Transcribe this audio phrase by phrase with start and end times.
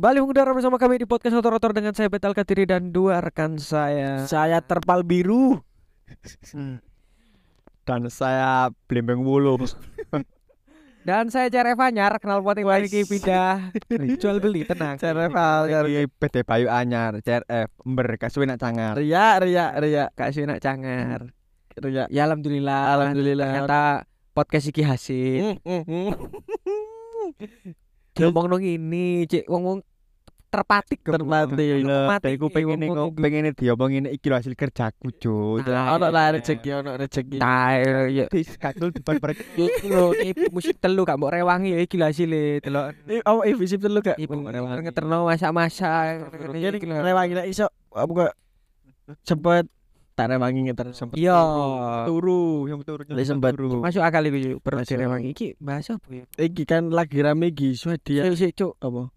[0.00, 4.24] Kembali mengudara bersama kami di podcast Rotor-Rotor dengan saya Betal Katiri dan dua rekan saya.
[4.24, 5.60] Saya terpal biru.
[7.84, 9.60] dan saya Blimbing Wulu.
[11.04, 13.76] Dan saya CRF Anyar, kenal poting lagi pindah
[14.16, 14.96] jual beli tenang.
[14.96, 18.96] Terpal Iki PT Bayu Anyar, CRF, ember kasuwe nak cangar.
[18.96, 21.28] Ria, ria, ria, Kasih nak cangar.
[21.76, 22.08] ria.
[22.08, 22.96] Ya alhamdulillah.
[22.96, 23.68] Alhamdulillah.
[23.68, 25.60] Ternyata podcast iki hasil.
[25.60, 27.76] Hmm, hmm, hmm.
[28.16, 29.89] Ngomong nong ini, cek ngomong
[30.50, 31.14] terpatik kok.
[31.14, 31.86] Terpati lho.
[31.86, 35.64] Terpatik Aku pengen ngomong ngomong pengen diomongin iki lho hasil kerjaku, Cuk.
[35.70, 37.38] Nah, Ono lah rezeki, ono rezeki.
[37.38, 38.26] Tai ya
[38.58, 39.38] Kadul depan bareng.
[39.54, 42.98] iki lho iki musik telu gak mbok rewangi ya iki lho hasile delok.
[43.30, 44.18] Oh invisible dulu gak?
[44.18, 44.34] Ibu
[44.82, 46.18] ngeterno masa-masa.
[46.50, 48.34] Jadi rewangi lah iso apa gak
[49.22, 49.70] sempet
[50.18, 51.16] tak rewangi ngeter sempet.
[51.16, 51.38] Iya.
[52.04, 53.08] Turu, yang turu.
[53.08, 53.56] Lek sempat.
[53.56, 54.60] Masuk akal iki yuk.
[54.60, 54.92] Perlu Masuk.
[54.92, 56.24] direwangi iki bahasa apa ya?
[56.36, 58.28] Iki kan lagi rame iki Swedia.
[58.28, 58.76] Sik sik cuk.
[58.84, 59.08] Apa?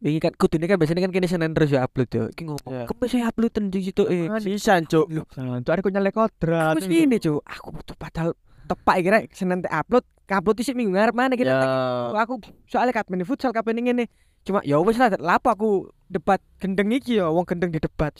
[0.00, 2.24] Iki kan kudune kan biasanya kan kene Senin terus ya upload yo.
[2.32, 2.72] Iki ngomong.
[2.72, 2.84] Ya.
[2.88, 4.32] Kok saya upload di situ eh.
[4.40, 5.12] Sisan, Cuk.
[5.28, 6.80] Santu aku nyalek kodrat.
[6.80, 8.32] Terus ini cuk, aku butuh padahal
[8.64, 11.52] tepak iki rek Senin upload, upload isik minggu ngarep mana kita.
[11.52, 12.16] Ya.
[12.16, 14.08] Aku soalnya kapan futsal kapan ngene.
[14.40, 15.70] Cuma ya wis lah lapo aku
[16.08, 18.16] debat gendeng iki ya wong gendeng di debat.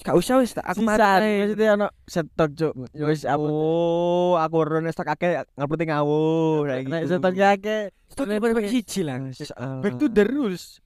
[0.00, 1.44] Gak usah wis tak aku mati.
[1.44, 2.72] maksudnya ono stok, Cuk.
[2.96, 3.28] Ya wis?
[3.28, 7.20] Oh, aku urun stok akeh ngupload ngawur kayak Nek gitu.
[7.20, 9.20] stoknya akeh Stok lebar siji lah.
[9.84, 10.80] back to the rules.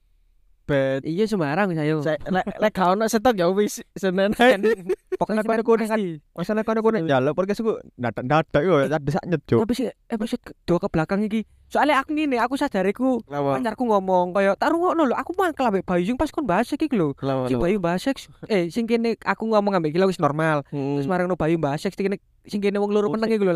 [0.65, 1.05] Bet.
[1.05, 1.93] Iya sembarang saya.
[2.01, 4.33] Saya lek lek gak ono stok ya wis Senin.
[5.19, 5.95] Pokoknya Kan aku kan
[6.35, 9.63] masalah kono kono ya lho podcast aku dadak dadak yo ada sak nyet, Cuk.
[9.63, 11.47] Tapi sih episode kedua ke belakang iki.
[11.65, 16.13] Soalnya aku ngene, aku sadariku pacarku ngomong kaya tak rungokno lho, aku mangkel ambek Bayu
[16.13, 17.17] pas kon bahas iki lho.
[17.49, 18.29] Si Bayu bahas seks.
[18.45, 20.61] Eh, sing kene aku ngomong ambek gila wis normal.
[20.69, 23.53] Terus marang no Bayu bahas seks kene sing kene wong loro Oh, meneng iki lho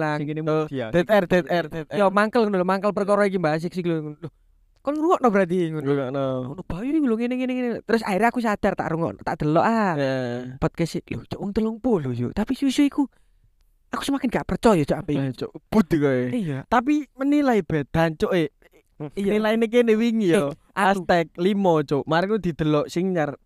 [0.70, 0.90] dia.
[0.94, 2.00] Dead air, dead air, dead air.
[2.02, 4.18] Yo mangkel ngono lho, mangkel perkara iki bahas seks iki lho.
[4.82, 6.10] Kon ngrungokno berarti ngono.
[6.10, 6.36] Know.
[6.54, 7.70] Ngono Bayu iki lho ngene ngene ngene.
[7.86, 9.94] Terus akhirnya aku sadar tak rungokno, tak delok ah.
[9.94, 10.14] Ya.
[10.58, 12.28] Podcast iki lho, cok wong 30 yo.
[12.34, 13.06] Tapi susu iku
[13.90, 15.22] aku semakin gak percaya cok apa iki.
[15.44, 16.22] Eh, budi kowe.
[16.30, 16.60] Iya.
[16.70, 18.50] Tapi menilai bedan, Cuk, eh.
[19.16, 19.32] Iya.
[19.40, 20.52] Nilai ini kene wingi yo.
[20.76, 22.04] Aku Hashtag 5, Cuk.
[22.06, 23.40] Mari ku didelok sing nyar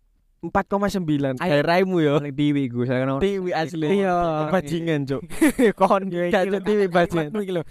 [0.44, 1.40] 4,9 Ayo.
[1.40, 2.14] kayak raimu yo.
[2.20, 3.18] Tiwi gue saya kenal.
[3.22, 3.86] TV asli.
[4.02, 4.14] Iya.
[4.50, 5.22] Bajingan, Cuk.
[5.80, 7.32] kon yo Cuk, TV bajingan.
[7.40, 7.62] iki lho.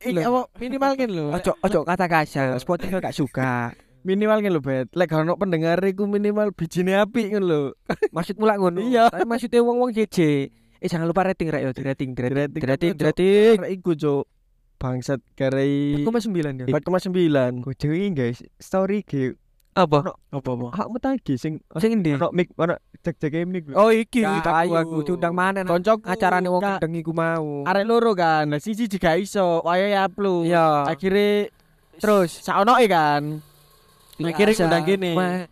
[0.00, 1.26] Iki apa minimal kan lho.
[1.34, 3.74] Ojo ojo kata kasar, Spotify gak suka.
[4.06, 4.88] Minimal lho, Bet.
[4.94, 7.74] Lek ono pendengar iku minimal bijine apik lho.
[8.16, 8.80] Maksud mulak ngono.
[8.86, 9.10] Iya.
[9.10, 10.48] Tapi maksudnya wong-wong JJ.
[10.78, 12.54] Eh jangan lupa rating rek yo, di rating, di rating, Rating.
[12.54, 13.54] di rating, di rating.
[13.58, 14.24] Karena iku, Cuk.
[14.78, 16.66] Bangsat karei 4,9 ya.
[16.70, 17.66] 4,9.
[17.66, 19.34] Gue cewek guys, story ge.
[19.74, 20.14] Apa?
[20.30, 20.74] Apa-apa?
[20.86, 22.14] Aku tadi sing Sing endi?
[22.14, 23.74] ono mic, ono cek-cek mic.
[23.74, 27.62] Oh iki aku aku diundang mana nang Koncoku acarane wong gendeng iku mau.
[27.62, 28.50] arek loro kan.
[28.50, 30.46] Lah siji juga iso, wayahe upload.
[30.46, 30.86] Iya.
[30.86, 31.50] Akhirnya
[31.98, 33.42] Terus saonoke kan.
[34.18, 35.14] Ngundang gini.
[35.14, 35.46] Ma-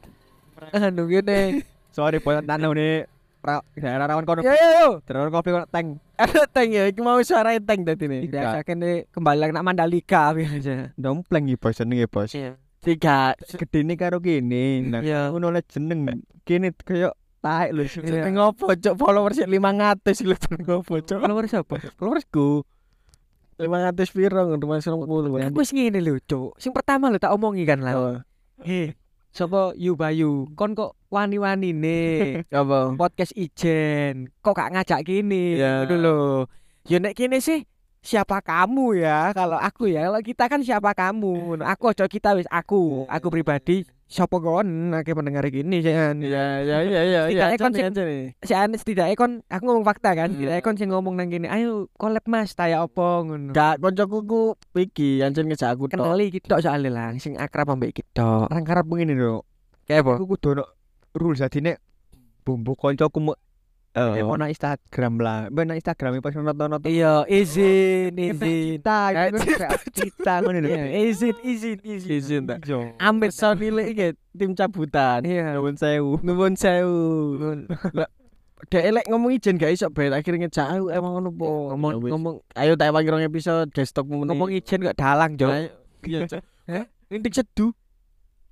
[0.70, 1.62] Anu gini.
[1.96, 3.02] Sorry, poin tanah ini
[3.46, 4.42] ra daerah rawan kono.
[4.42, 4.88] Yo yo yo.
[5.06, 6.02] Terus kopi kono tank.
[6.22, 8.26] Ada tank ya, iki mau suara tank tadi nih.
[8.26, 8.78] Tidak akan
[9.14, 10.92] kembali lagi nak Mandalika biasa.
[10.98, 12.34] Dompleng iki bos jenenge bos.
[12.34, 12.58] Iya.
[12.82, 13.34] Tiga.
[13.38, 14.82] Gedene karo kene.
[14.82, 15.30] Nah, Iya.
[15.30, 16.26] ngono le jeneng.
[16.42, 17.82] Kene koyo taek lho.
[17.86, 18.26] Iya.
[18.26, 20.36] Ngopo cok followers 500 lho
[20.66, 21.18] ngopo cok.
[21.22, 21.74] Follower siapa?
[21.94, 22.66] Followersku
[23.56, 25.48] 500 piro ngono Mas 20.
[25.48, 26.60] Aku wis ngene lho, Cuk.
[26.60, 27.94] Sing pertama lho tak omongi kan lah.
[27.96, 28.16] Oh,
[28.64, 28.92] Heh,
[29.36, 30.48] sapa Yu Bayu?
[30.56, 32.96] Kon kok wani-wani nih Apa?
[32.96, 34.32] podcast Ijen.
[34.40, 35.60] Kok gak ngajak gini?
[35.60, 35.84] Ya.
[35.84, 36.48] Lho.
[36.88, 37.68] Ya nek kene sih
[38.00, 39.36] siapa kamu ya?
[39.36, 41.60] Kalau aku ya, kalau kita kan siapa kamu?
[41.60, 43.04] Nah, aku aja kita wis aku.
[43.12, 45.82] Aku pribadi siapa kon akeh pendengar gini.
[45.82, 47.20] Ya ya ya ya.
[47.26, 48.34] Setidaknya kon sing-.
[48.46, 50.30] Si Anes setidaknya kon aku ngomong fakta kan.
[50.30, 50.38] Hmm.
[50.38, 53.50] Setidaknya kon sing ngomong nang kene, ayo collab Mas, taya opo ngono.
[53.50, 54.40] Gak koncoku ku
[54.78, 55.98] iki ancen ngejak aku tok.
[55.98, 58.46] Kenali kita soalnya lah, sing akrab ambek kita.
[58.46, 59.42] Orang karep ngene lho.
[59.86, 60.12] Kayak apa?
[60.22, 60.64] Aku kudu ono
[61.18, 61.82] rules adine
[62.46, 63.18] bumbu koncoku
[63.96, 64.36] mu eh Oh.
[64.36, 65.48] ono Instagram lah.
[65.48, 68.76] Ben Instagram pas nonton-nonton Iya, izin, izin.
[68.76, 68.98] kita
[69.88, 70.68] kita ngono lho.
[70.68, 72.10] Iya, izin, izin, izin.
[72.12, 72.44] Izin.
[73.00, 75.24] Ambil Sound nilai iki tim cabutan.
[75.24, 75.56] Iya.
[75.56, 76.20] Nuwun sewu.
[76.20, 77.64] Nuwun sewu.
[78.66, 81.72] Dek elek ngomong ijen gak iso bet akhirnya ngejak aku emang ngono po.
[81.72, 82.10] Ngomong Ya wis.
[82.12, 85.52] ngomong ayo tak ewangi rong episode desktop mu ngomong ijen kok dalang, Jo.
[86.02, 86.42] Iya, Cok.
[86.68, 86.84] Hah?
[87.08, 87.72] Rintik seduh.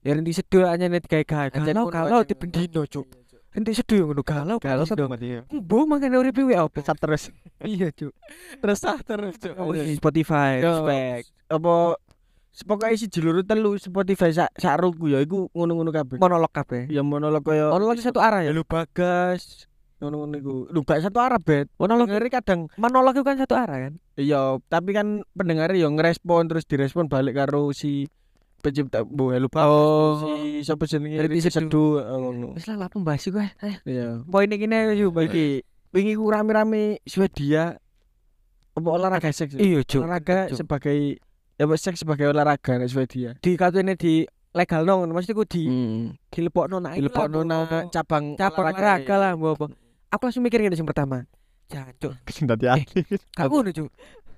[0.05, 1.49] Ya nanti sedo aja net gawe gawe.
[1.49, 2.29] Kalau kalau aja.
[2.29, 3.09] di bendino, Cuk.
[3.55, 4.59] Sedo yang ngono galau.
[4.59, 5.07] Galau sedo.
[5.07, 5.47] mati ya.
[5.47, 6.71] Mbok makane uripe wae apa?
[6.75, 7.31] Pesat terus.
[7.65, 8.13] Iya, Cuk.
[8.61, 9.55] Resah terus, Cok.
[9.57, 10.85] Oh, Spotify, Yo.
[10.85, 11.33] respect.
[11.49, 11.97] Apa
[12.55, 16.23] Pokoknya isi jalur telu Spotify sak sak ruku ya iku ngono-ngono kabeh.
[16.23, 16.87] Monolog kabeh.
[16.87, 18.55] Ya monolog kaya Monolog satu arah ya.
[18.55, 19.67] lu bagas
[19.99, 20.55] ngono-ngono iku.
[20.71, 21.67] Lu gak satu arah bet.
[21.83, 23.95] Monolog kadang monolog itu kan satu arah kan.
[24.15, 28.07] iya, tapi kan pendengar ya ngerespon terus direspon balik karo si
[28.65, 30.25] pencipta Bu Helu Oh.
[30.25, 32.01] si sapa jenenge Riti Seduh.
[32.01, 32.57] Eh, ngono.
[32.57, 33.53] Wis lah lah pembahas iku ae.
[33.61, 34.09] Ayo, Iya.
[34.25, 35.61] Poin iki ne yo bagi.
[35.93, 37.77] Wingi ku rame-rame Swedia
[38.75, 39.55] apa olahraga seks.
[39.55, 40.03] Iya, Cuk.
[40.03, 41.21] olahraga sebagai
[41.55, 43.39] ya apa, seks sebagai olahraga nek Swedia.
[43.39, 46.19] Di katene di legal nong, maksudku di Hmm.
[46.31, 49.71] dilebokno nak Dilepokno nang cabang cabang olahraga lah mbok.
[50.11, 51.23] Aku langsung mikir ngene sing pertama.
[51.65, 52.13] Jancuk,
[52.45, 53.03] Dadi hati.
[53.33, 53.89] gak ngono, Cuk.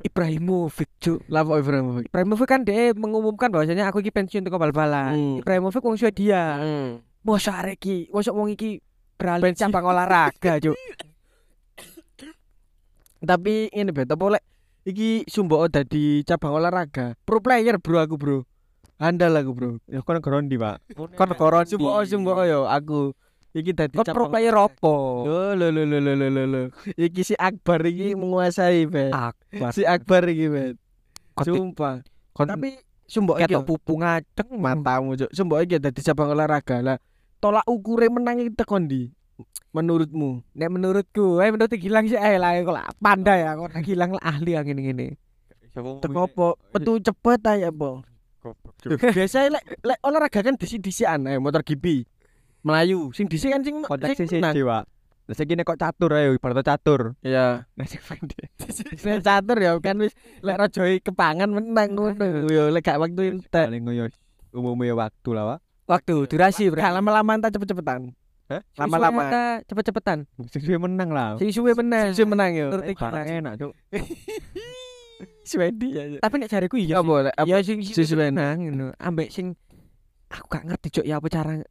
[0.05, 1.25] Ibrahimovic, Cuk.
[1.31, 2.13] Lapo Ibrahimovic.
[2.13, 5.13] Ibrahimovic kan dia mengumumkan bahwasanya aku iki pensiun teko bal-balan.
[5.15, 5.37] Hmm.
[5.41, 6.61] Ibrahimovic wong Swedia.
[6.61, 6.89] Hmm.
[7.27, 8.79] Mosok arek iki, mosok wong iki
[9.17, 10.77] beralih cabang olahraga, Cuk.
[13.27, 14.45] Tapi ini bet apa lek
[14.87, 17.17] iki Sumbo dadi cabang olahraga.
[17.27, 18.39] Pro player bro aku bro.
[19.01, 19.71] Andal aku bro.
[19.91, 20.95] Ya kon grondi, Pak.
[20.95, 23.17] Kon koron Sumbo Sumbo yo aku.
[23.57, 25.25] Iki dadi Kon pro player opo?
[25.25, 26.63] Oh lo lo lo lo lo lo lo.
[26.93, 29.17] Iki si Akbar iki menguasai bet.
[29.17, 29.73] Akbar.
[29.73, 30.75] Si Akbar iki bet.
[31.41, 32.05] Sumpah.
[32.37, 32.77] kon Tapi
[33.07, 35.31] Sumbo iki pupu ngaceng matamu cuk.
[35.33, 36.99] Sumbo iki dadi cabang olahraga lah.
[37.41, 39.09] Tolak ukure menang iki tekon ndi?
[39.71, 40.41] Menurutmu?
[40.57, 44.25] Nek menurutku, eh menurut Gilang sih eh lah kok lah pandai ya, kok Gilang lah
[44.25, 45.21] ahli yang ngene-ngene.
[45.77, 46.57] Teko apa?
[46.73, 48.01] Petu cepet ae apa?
[48.89, 52.09] Biasa lek lek olahraga kan disi-disian ae motor gibi.
[52.67, 54.59] Melayu, sing dhisik kan sing Konteks sing sih menang.
[54.59, 54.85] Pak.
[55.27, 57.15] Lah saiki nek kok catur ayo ibarat catur.
[57.23, 57.63] Iya.
[57.79, 58.51] Nek sing pendek.
[58.99, 62.51] Sing catur ya kan wis lek rajoi kepangan menang ngono.
[62.51, 63.71] Yo lek gak waktu entek.
[63.71, 64.05] Paling ngoyo
[64.51, 65.59] umumnya waktu lah, Pak.
[65.87, 68.11] Waktu durasi Gak lama-lama entar cepet-cepetan.
[68.51, 68.63] Hah?
[68.79, 69.63] Lama-lama.
[69.63, 70.27] cepet-cepetan.
[70.51, 71.39] Sing suwe menang lah.
[71.39, 72.15] Sing suwe menang.
[72.15, 72.75] Sing menang yo.
[72.99, 73.73] Barang enak, Cuk.
[75.51, 76.19] Swedia.
[76.19, 76.99] Tapi nek jariku iya.
[76.99, 77.47] Ya sih.
[77.47, 78.87] Ya sing si suwe menang ngono.
[78.99, 79.55] Ambek sing
[80.27, 81.63] aku gak ngerti cuk ya apa cara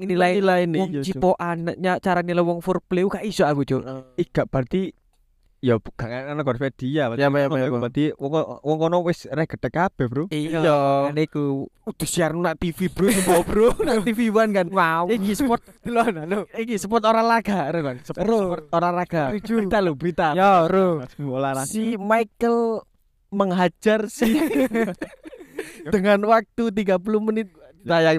[0.00, 0.78] nilai nilai ini.
[0.80, 3.82] wong cipokan nya cara nilai wong foreplay gak iso aku cuk.
[4.16, 4.96] Ih, gak berarti
[5.60, 7.12] ya bukan ana negara Swedia.
[7.12, 7.68] Ya, ya, ya.
[7.68, 8.32] Berarti wong
[8.64, 10.24] wong kono wis rek gedhe kabeh, Bro.
[10.32, 10.60] Iya.
[10.64, 10.78] Iya.
[11.12, 14.66] Niku Udah siar nak TV bro, semua bro, nak TV one kan.
[14.72, 15.04] wow.
[15.10, 15.60] Iki sport
[15.92, 16.48] Lho, lho.
[16.54, 17.96] Iki sport olahraga, ero kan.
[18.00, 19.22] Sport, sport olahraga.
[19.36, 20.32] Berita lo, berita.
[20.32, 20.64] Ya.
[21.20, 21.68] Olahraga.
[21.68, 22.88] Si Michael
[23.30, 24.26] mengajar si
[25.94, 27.48] dengan waktu 30 menit
[27.84, 28.18] tayang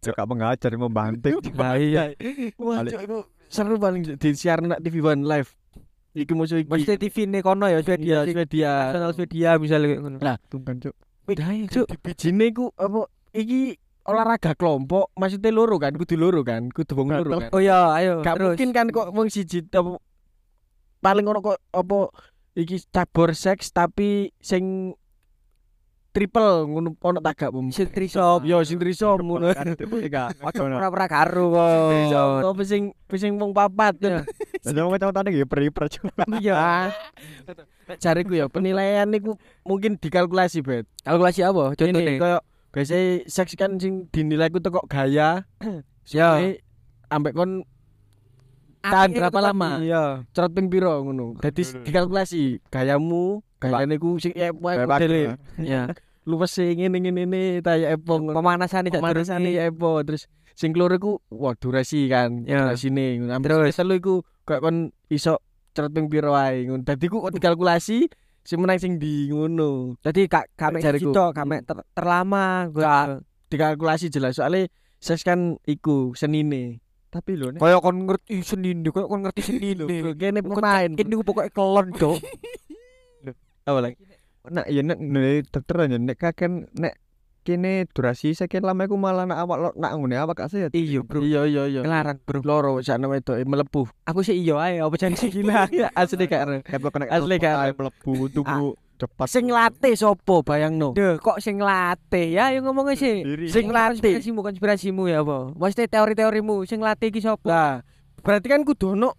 [0.00, 1.34] Cuk, gak mengajar membanting.
[1.58, 2.14] Nah, iya.
[2.56, 2.82] Wah.
[2.84, 3.18] Cuk, itu
[3.50, 5.50] seru paling di siar nak TV One live.
[6.14, 6.70] Iki musuh iki.
[6.70, 8.26] Mesti TV ne kono ya Swedia.
[8.26, 8.72] Iya, Swedia.
[8.90, 10.18] Nasional Swedia misalnya ngono.
[10.18, 10.94] Lah, Tungkan, Cuk.
[11.26, 11.66] Beda ya.
[11.66, 13.78] Di bijine ku apa iki
[14.10, 18.24] olahraga kelompok maksudnya loro kan kudu loro kan kudu wong loro kan Oh iya, ayo.
[18.24, 18.56] gak terus.
[18.56, 19.62] mungkin kan kok wong siji
[21.00, 21.98] paling ono kok apa
[22.56, 24.96] iki cabur seks tapi sing
[26.10, 28.42] triple ngono ono tak gak pem Sing trisom.
[28.42, 29.50] yo sing trisom ngono.
[29.50, 30.62] Ojo.
[30.66, 32.50] Ora-ora karo kok.
[32.50, 33.94] apa sing sing wong papat.
[34.02, 34.26] Lah
[34.76, 36.10] wong kecamatan iki per-per, Cuk.
[36.36, 36.90] Iya.
[37.98, 41.74] jariku ya penilaian niku mungkin dikalkulasi bet Kalkulasi apa?
[41.74, 42.18] Contohnya.
[42.18, 42.38] koyo
[42.70, 42.94] biasa
[43.26, 45.42] seks kan sing dinilai ku teko gaya
[46.06, 46.38] Ya.
[47.06, 47.66] Ambek kon
[48.82, 49.78] tahan berapa lama?
[49.78, 50.04] Iya.
[50.32, 51.36] cerot ping piro ngono?
[51.36, 55.22] Dadi dikalkulasi gayamu gayane ku sing ya Kayak modele.
[55.60, 55.92] Ya.
[56.28, 60.94] luwes sing ngene ngene ngene taya epong Pemanasan iki pemanasan ya epo terus sing keloro
[60.94, 62.68] iku wah durasi kan Ya.
[62.68, 63.20] durasine.
[63.20, 63.56] Ngono Terus?
[63.72, 64.76] terus telu iku kayak kon
[65.08, 65.40] iso
[65.72, 66.84] cerot ping piro ae ngono.
[66.84, 68.08] Dadi ku kok dikalkulasi
[68.40, 69.96] sing menang sing di ngono.
[70.00, 73.20] Jadi kak kame cito, kame ter, terlama gua.
[73.50, 74.38] dikalkulasi jelas.
[74.38, 76.78] Soalnya seks kan iku senine
[77.10, 77.58] Tapi lho nek.
[77.58, 80.90] Kayak kon ngerti seni koyo kon ngerti seni Lho, kene pemain.
[80.94, 82.18] Ini pokoknya kelon, Cok.
[83.68, 83.98] apa lagi?
[84.46, 86.94] Nek ya nek nek dokter aja nek kaken nek
[87.40, 90.70] kene durasi sekian lama iku malah nak awak lo- nak ngene awak gak sehat.
[90.70, 91.24] Iya, Bro.
[91.24, 92.44] iya iya iya Kelaran, Bro.
[92.44, 95.64] loro sakno wedok melepuh Aku sih iya ae, apa jan gila.
[95.94, 96.60] asli gak ero.
[96.62, 97.74] Kena Asli gak?
[97.74, 99.26] mlebu tuku cepat.
[99.26, 103.24] sing latih sopo bayangno Duh, kok sing latih ya yang ngomongnya sih.
[103.48, 105.56] Sing latih Konspirasimu, konspirasimu ya apa?
[105.56, 107.48] Maksudnya teori-teorimu sing latih iki sapa?
[107.48, 107.72] Lah,
[108.20, 109.16] berarti kan kudu ono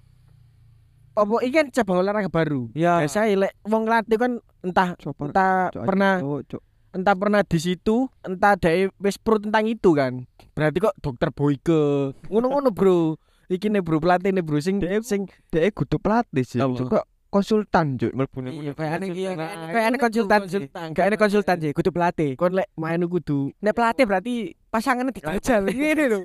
[1.11, 2.69] apa iki kan cabang olahraga baru.
[2.71, 3.01] Ya.
[3.01, 6.63] Biasa lek wong latih kan entah entah Cok, pernah cok, cok.
[6.91, 8.69] Entah pernah di situ, entah ada
[8.99, 10.23] wis pro tentang itu kan.
[10.51, 12.11] Berarti kok dokter Boyke.
[12.27, 13.15] Ngono-ngono, Bro.
[13.51, 16.63] Iki nih bro pelatih nih bro sing Dek- sing Dek kudu pelatih sih.
[16.63, 19.31] Kok konsultan juk mlebu Iya, kayak aneh iya.
[19.35, 20.71] Kayak aneh konsultan sih.
[21.19, 21.55] konsultan.
[21.59, 22.39] Sih, kudu pelatih.
[22.39, 24.33] kon lek main kudu Nek pelatih berarti
[24.71, 25.67] pasangannya digajal.
[25.67, 26.19] Ngene lho.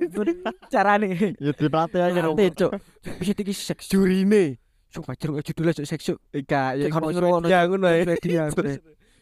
[0.71, 1.35] Carane.
[1.35, 2.39] Ya dipelatih aja dong.
[2.39, 2.71] latih, Cuk.
[3.19, 3.91] Bisa tinggi seks.
[3.91, 4.55] Jurine.
[4.95, 6.17] Wajar kok judulnya seks cuk.
[6.31, 7.11] Ika ya ngono,
[7.43, 7.47] ngono.
[7.51, 8.15] ya ngono ya.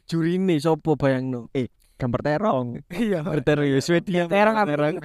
[0.05, 1.49] Jurine sopo bayangno?
[1.95, 2.83] Gambar terong.
[2.91, 3.23] Iya.
[3.23, 4.27] Berter ya Swedia.
[4.27, 4.67] Terong apa?
[4.67, 4.95] Terong.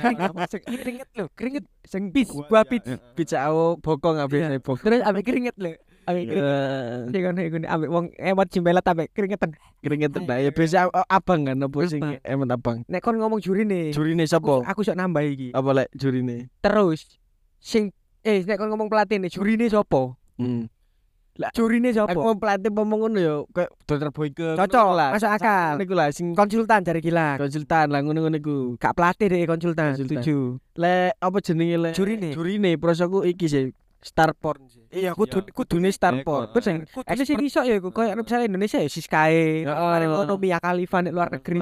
[0.61, 2.83] Keringet lho, keringet sing bis, buah bis.
[3.15, 4.83] Bisa aku bokong apa ya bokong.
[4.83, 5.79] Terus ambek keringet lho.
[6.11, 9.55] Eh, Sing ngono iku ambek wong emot jembelat ambek keringetan.
[9.79, 13.95] keringetan lah ya biasa abang kan apa sing emang abang Nek kon ngomong jurine.
[13.95, 15.49] jurine sapa aku sok nambah iki.
[15.55, 17.07] apa lek jurine Terus
[17.57, 20.19] sing eh nek kon ngomong pelatih nih jurine sapa?
[20.37, 20.67] hmm.
[21.51, 22.13] Jurine aku sapa?
[22.15, 25.73] mau pelatih ngomong ngono ya kayak dokter Boyke Cocok lah masuk akal.
[25.77, 27.37] niku lah sing Konsultan cari gila.
[27.37, 29.97] konsultan lah ngono-ngono iku Gak pelatih deh konsultan.
[29.97, 30.61] Setuju.
[30.75, 32.31] lek apa jenenge lek Jurine.
[32.31, 36.51] jurine prosoku iki sih star porn sih Iya, kudu kudune star porn.
[36.51, 36.83] Betul.
[36.83, 39.63] Ini sih iso ya koyo misalnya Indonesia ya Siskae.
[39.63, 39.97] Heeh.
[40.03, 41.61] Ekonomi ya Khalifa nek luar negeri.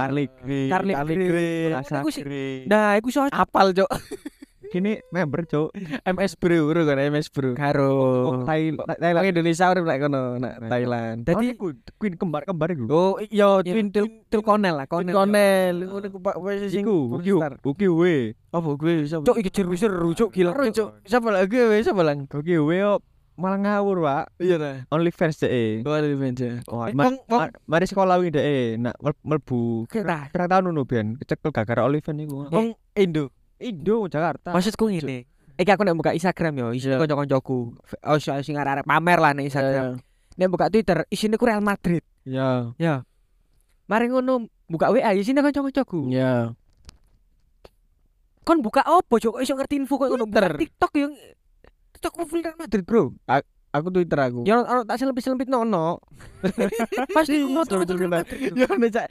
[0.72, 2.64] Aku sih- kiri.
[2.64, 3.90] Nah, iku iso apal cok
[4.68, 5.72] Kini member cuk.
[6.04, 7.92] MS Bro bro kan MS Bro karo.
[8.44, 8.84] Thailand.
[8.94, 11.56] Thailand Indonesia urip lek kono nak Thailand Dadi
[11.96, 12.84] Queen kembar-kembar iku.
[12.86, 15.74] oh iya Ya, twin til til konel lah, Konel, konel.
[15.88, 18.36] Ngono ku wis sing uki we.
[18.48, 19.24] Apa gue sapa?
[19.24, 20.52] Cuk iki jeru seru cuk gila.
[20.68, 21.00] Cuk.
[21.04, 22.28] Sapa lagi gue sapa lang?
[22.28, 22.80] Uki we
[23.38, 24.34] malah ngawur, Pak.
[24.36, 24.76] Iya nah.
[24.90, 25.46] Only fans deh.
[25.78, 25.94] Ya.
[26.66, 30.26] Oh, Eh, ma- wong- wong- ma- mari sekolah wingi deh nak mel- melbu Kita.
[30.28, 32.50] pirang tahun ngono ben kecekel gara-gara Oliven iku.
[32.50, 33.30] Wong Indo.
[33.58, 34.54] Indo Jakarta.
[34.54, 35.26] Maksudku ngene.
[35.58, 37.02] Iki aku nek buka Instagram yo, isi Iya.
[37.02, 37.74] kanca-kancaku.
[38.06, 39.98] Oh, sing arek pamer lah nek Instagram.
[40.38, 42.06] Nek buka Twitter, isine ku Real Madrid.
[42.22, 42.70] Ya.
[43.90, 46.14] Mari ngono buka WA isine kanca-kancaku.
[46.14, 46.54] Ya.
[48.46, 49.18] Kon buka opo?
[49.18, 50.30] Kok iso ngerti info koyo ngono?
[50.30, 51.10] TikTok yo.
[51.98, 53.18] TikTok full Real Madrid, Bro.
[53.68, 54.42] Aku Twitter aku.
[54.42, 56.00] Ya ono tak selempit-selempit nono.
[57.16, 58.16] Pasti ngono Betul, betul, Real betul.
[58.16, 58.50] Madrid.
[58.54, 59.08] Ya nek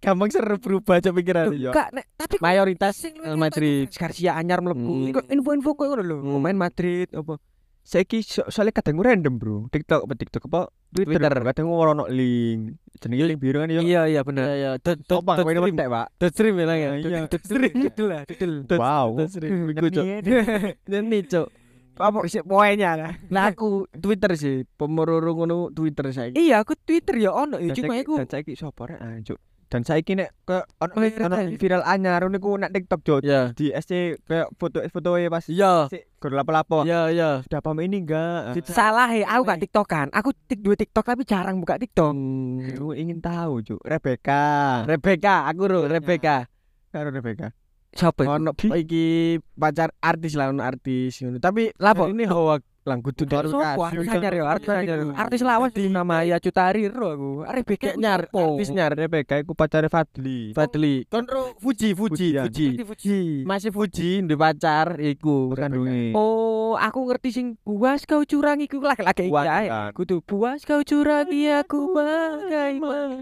[0.00, 1.68] gampang seru berubah cak pikiran ya.
[1.70, 2.96] Kak, nek tapi Mayoritas
[3.36, 3.92] Madrid.
[3.92, 5.12] Garcia anyar mlebu.
[5.12, 5.28] Hmm.
[5.28, 6.16] Info-info koyo ngono lho.
[6.18, 6.32] Hmm.
[6.40, 7.36] Pemain Madrid apa?
[7.80, 9.56] Saiki so, soalnya kadang random, Bro.
[9.68, 10.60] TikTok apa TikTok apa
[10.92, 11.32] Twitter.
[11.32, 12.76] Kadang ono link.
[13.00, 13.80] Jenenge link biru kan yo.
[13.80, 14.44] Iya iya Ya bener.
[14.52, 14.70] ya.
[14.76, 15.64] Dot dot Apa dot kowe stream.
[15.72, 16.06] medek, Pak?
[16.16, 16.90] Dot stream ya ya.
[16.96, 17.20] Iya.
[17.28, 17.72] Dot stream.
[17.84, 18.22] Dudul lah.
[18.64, 19.08] Dot- Wow.
[19.16, 19.76] Dot stream.
[19.76, 21.46] Cok.
[21.96, 23.12] Apa sih poinnya lah.
[23.28, 24.62] Nah aku Twitter sih.
[24.76, 26.30] Pemururu ngono Twitter saya.
[26.32, 29.38] Iya, aku Twitter ya ono ya Dan cuma aku dan saiki sapa rek anjuk.
[29.70, 31.54] Dan saiki nek ke ono Oh, iya, ono iya.
[31.54, 33.54] viral anyar niku nek TikTok jo Ya.
[33.54, 35.86] di SC kayak foto foto pas Iya.
[36.18, 36.82] gur lapo-lapo.
[36.82, 37.44] Ya ya.
[37.46, 38.58] Sudah pamit ini enggak?
[38.66, 40.06] salah ya, aku gak TikTokan.
[40.10, 42.10] Aku tik dua TikTok tapi jarang buka TikTok.
[42.12, 42.66] Hmm.
[42.66, 43.80] Aku ingin tahu, Cuk.
[43.86, 44.42] Rebecca.
[44.90, 46.50] Rebecca, aku ro Rebecca.
[46.90, 47.54] Karo Rebecca.
[47.90, 48.22] Siapa?
[48.22, 51.42] Ono iki pacar artis lah ono artis ngono.
[51.42, 52.06] Tapi Lapo?
[52.06, 54.98] ini hoak lang kudu Baru Sopo artis anyar ya, artis anyar.
[55.14, 57.30] Artis lawas di nama ya Cutari ro aku.
[57.46, 60.50] Rebecca kayak nyar artis nyar Rebecca iku pacare Fadli.
[60.50, 61.06] Fadli.
[61.06, 62.34] Kon ro Fuji Fuji.
[62.82, 63.46] Fuji.
[63.46, 66.10] Masih Fuji ndek pacar iku Kandunge.
[66.12, 69.54] Oh, aku ngerti sing buas kau curangi ku laki-laki Buas, ya.
[69.62, 69.90] kan.
[69.92, 71.94] Kudu buas kau curangi aku.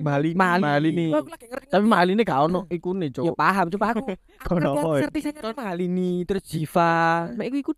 [0.00, 0.30] Bali.
[0.32, 0.62] Mali.
[0.62, 1.10] Mali nih.
[1.12, 1.68] Aku ngerti.
[1.68, 3.34] Tapi mahal ini gak ono ikune, ya Cuk.
[3.34, 4.04] paham coba aku
[4.40, 5.04] aku Kono ya?
[5.04, 7.28] anyar Mali nih terus Jiva.
[7.34, 7.72] Mek iku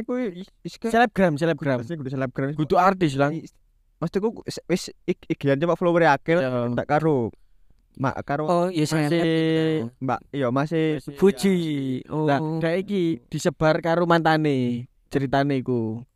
[0.00, 1.78] iku is- is ke Selebgram, selebgram.
[1.82, 2.48] Pasti kudu selebgram.
[2.54, 3.34] Kudu artis lah.
[3.98, 4.94] Maksudku wis
[5.26, 6.14] ikian coba follower Ya.
[6.78, 7.34] tak karo
[7.98, 8.86] Mak karo Oh, iya.
[8.86, 11.58] Masih Mbak iya masih Fuji.
[12.06, 12.30] Oh.
[12.30, 14.86] Nah, kayak iki disebar karo mantane.
[15.10, 16.06] Ceritane iku.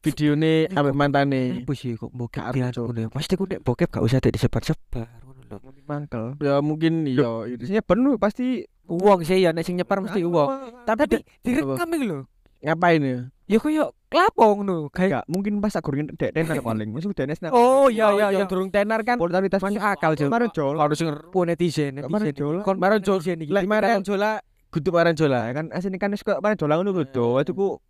[0.00, 1.68] Videone ambek mantane.
[1.76, 2.72] Sih kok bokep ya?
[3.12, 5.58] Pasti ku nek bokep gak usah disebar-sebar ngono lho.
[5.84, 6.24] mangkel.
[6.40, 7.44] Ya mungkin iya.
[7.44, 10.48] Isinya penuh pasti Uang sih ya nek sing nyebar mesti uang.
[10.88, 12.24] Tapi Tapi direkam iki lho.
[12.64, 13.18] ngapain ya?
[13.48, 14.92] Ya koyo klapong ngono.
[14.92, 16.92] Kayak mungkin pas aku ngin dek tenar paling.
[16.92, 17.56] Masuk DNS nak.
[17.56, 18.44] Oh iya iya iya.
[18.44, 19.16] durung tenar kan.
[19.16, 20.28] popularitas Masuk akal, Cuk.
[20.28, 20.76] Kemarin jol.
[20.76, 21.16] Harus denger.
[21.32, 22.36] Po netizen, Kemarin netizen.
[22.36, 22.56] jol.
[22.60, 23.24] Kon Baru jol.
[23.24, 23.52] netizen iki.
[23.56, 25.48] Lek Maran Jola kudu Maran Jola.
[25.56, 27.40] Kan asine kan wis kok paling jolang ngono lho, Do.
[27.40, 27.80] Itu ku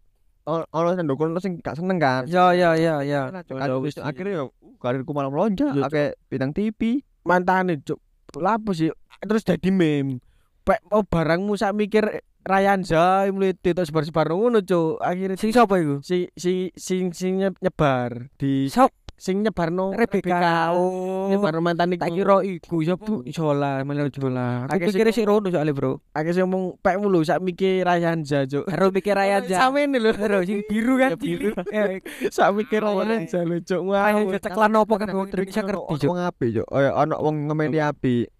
[0.46, 2.22] ono sing ndukung ono sing gak seneng kan.
[2.30, 3.26] Ya ya ya ya.
[3.42, 3.98] Kan, wis.
[3.98, 4.44] akhirnya ya
[4.78, 7.02] karirku malah melonjak Ya, akeh bintang TV.
[7.26, 7.98] Mantane, Cuk.
[8.38, 8.94] Lapo sih?
[9.18, 10.22] Terus jadi meme.
[10.62, 14.98] Pek oh barangmu sak mikir Rayanza mlete terus sebar-sebar ngono, Cuk.
[14.98, 16.00] Akhirnya Sing sapa iku?
[16.00, 20.70] si si sing sing nye- nyebar di Sop sing nyebarno Rebecca.
[20.70, 21.26] Oh.
[21.28, 24.64] nyebarno mantan iku Tak kira iku sapa Jola, Manuel Jola.
[24.64, 26.00] Aku pikir sik rono soalnya, Bro.
[26.14, 28.64] akeh sing ngomong pek mulu sak mikir Rayanza, Cuk.
[28.64, 29.58] Karo pikir Raya aja.
[29.60, 30.14] Samene lho.
[30.14, 31.50] Karo sing biru kan Ya, biru.
[31.74, 33.82] Eh, sak mikir Oh, Rayanza lho, Cuk.
[33.82, 34.38] Ngawur.
[34.38, 36.08] ceklan opo kan wong Indonesia ngerti, Cuk.
[36.08, 36.68] Wong apik, Cuk.
[36.72, 38.30] Ya, ono wong ngemeni apik.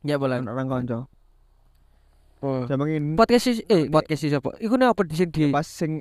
[0.00, 0.16] Ya.
[0.16, 0.98] Ono orang kanca.
[2.40, 2.64] Oh.
[2.64, 4.56] Jamangin Podcast eh podcast sih sapa?
[4.56, 6.00] Iku nek apa di sing di pas sing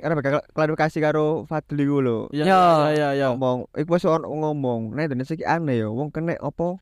[0.56, 2.32] klarifikasi karo Fadli ku lho.
[2.32, 2.64] Ya Ya.
[2.88, 3.28] ya ya ya.
[3.36, 6.80] Ngomong, iku wis ono ngomong, nek Indonesia iki aneh ya, wong kena apa?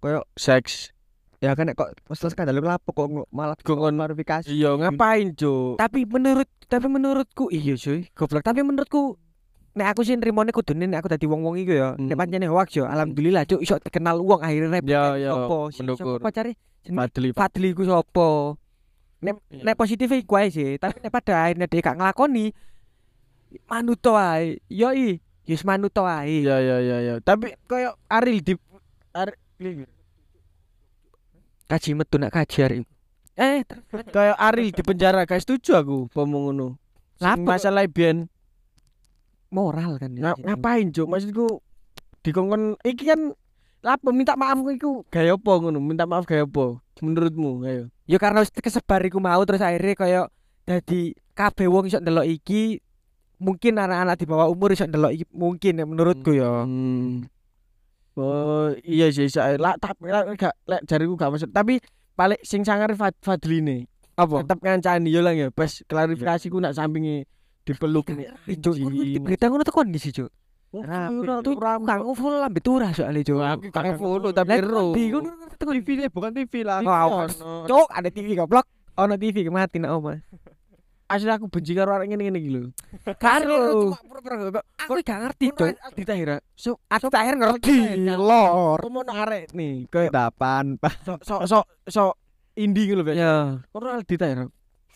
[0.00, 0.96] Kayak Seks.
[1.40, 4.48] ya kena kok masalah skandal iku lapo kok malah Kongkon- klarifikasi.
[4.48, 5.76] Iya, ngapain, Cuk?
[5.76, 8.44] Tapi menurut tapi menurutku iya cuy, goblok.
[8.44, 9.20] Tapi menurutku
[9.76, 11.88] nek aku sih nrimone kudune nek aku dadi wong-wong iku ya.
[11.96, 12.08] Hmm.
[12.08, 14.84] Nek pancene hoax yo, alhamdulillah cuk iso kenal wong akhirnya rep.
[14.88, 16.16] Ya, ya, mendukur.
[16.16, 16.56] Sopo pacare?
[16.80, 17.36] Fadli.
[17.36, 18.56] Fadli ku sopo?
[19.20, 19.62] Nek Iya.
[19.62, 22.52] nek positif iku ae sih, tapi nek pada akhirnya dia gak nglakoni
[23.66, 24.58] manut ae.
[24.66, 26.40] Yo i, Yus manuto ae.
[26.40, 27.14] Iya iya iya iya.
[27.18, 28.54] Tapi koyo Aril di
[29.12, 29.84] Aril
[31.66, 32.78] Kaji metu nak kaji hari.
[33.38, 33.62] Eh,
[34.10, 36.66] kayak Aril di penjara guys setuju aku ngomong ngono.
[37.20, 38.26] Masalah biyen
[39.50, 40.30] moral kan ya.
[40.30, 41.46] nga- ngapain cuk maksudku
[42.22, 43.34] dikongkon iki kan
[43.80, 48.42] apa minta maaf iku gaya apa ngono minta maaf gaya apa menurutmu ayo Ya karena
[48.42, 50.22] wis kesebar iku mau terus akhirnya koyo
[50.66, 52.82] dadi kabeh wong iso ndelok iki
[53.38, 56.66] mungkin anak-anak di bawah umur iso ndelok iki mungkin ya menurutku ya.
[56.66, 57.30] Hmm.
[58.18, 61.78] Oh iya sih saya lah tapi lah gak lek jariku gak maksud tapi
[62.18, 63.86] paling sing sangar Fad Fadline
[64.18, 64.42] Apa?
[64.44, 67.24] tetep ngancani yo lah ya pas klarifikasiku nak sampinge
[67.62, 68.10] dipeluk
[68.50, 68.74] Itu
[69.22, 70.28] berita ngono tuh kondisi, Cuk.
[70.70, 73.42] Rapi tuh kang full lambe turah soalnya, Cuk.
[73.42, 76.78] aku gak follow tapi ero Di ngono tuh TV bukan TV lah.
[76.86, 77.26] Oh,
[77.66, 78.70] Cuk, ada TV goblok.
[78.94, 80.14] Ono TV mati nak oma.
[81.10, 82.70] asli aku benci karo arek ngene-ngene iki lho
[83.18, 83.90] Karo.
[84.78, 85.74] Aku gak ngerti, Cuk.
[85.74, 88.06] Aldi Tahira so Aku terakhir ngerti.
[88.14, 88.78] Lor.
[88.78, 92.12] Komo nak arek nih kayak Dapan, sok sok sok sok
[92.54, 93.34] indie ngono biasa Ya.
[93.74, 94.46] kono Aldi Tahira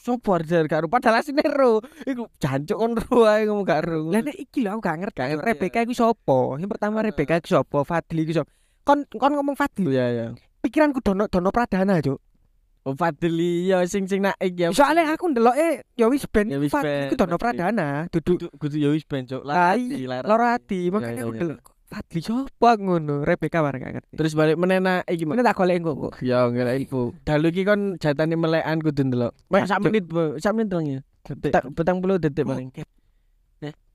[0.04, 4.20] sopo arek karo padahal asine ero iku jancuk kon ero ae ngomong gak ero Lah
[4.20, 5.16] nek iki lho aku gak ngerti.
[5.16, 6.38] Gak ngerti, Rebecca iku sapa?
[6.61, 7.78] Yang pertama Rebecca iku sapa?
[7.88, 8.50] Fadli iku sapa?
[8.84, 9.96] Kon kon ngomong Fadli.
[9.96, 10.26] ya ya
[10.61, 12.20] Pikiranku dono dono pradana, Cuk.
[12.84, 17.08] Oh Fadli ya sing sing naik ya Soalnya aku ndeloke ya wis ben Ya Fadli
[17.08, 19.73] iku dono pradana, duduk kudu ya wis ben cuk Lah,
[20.20, 20.92] loro ati.
[20.92, 21.44] Makanya Ya, aku ya, ya.
[21.49, 23.23] ndelok Fadli sapa ngono?
[23.23, 24.15] Rebecca bareng gak ngerti.
[24.19, 26.15] terus balik menena iki Ini tak golek engko kok.
[26.19, 30.35] ya ngira iku dalu iki kon jatane melekan kudu ndelok mek sak menit Bu.
[30.37, 32.75] sak menit dong ya tak petang puluh detik paling